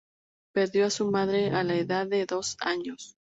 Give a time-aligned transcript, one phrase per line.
[0.51, 3.17] Perdió a su madre a la edad de dos años.